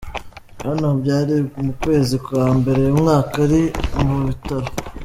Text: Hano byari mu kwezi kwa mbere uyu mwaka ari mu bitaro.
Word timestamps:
Hano 0.65 0.87
byari 1.01 1.35
mu 1.63 1.71
kwezi 1.81 2.15
kwa 2.25 2.45
mbere 2.57 2.77
uyu 2.83 2.97
mwaka 3.01 3.35
ari 3.45 3.61
mu 4.07 4.17
bitaro. 4.27 4.69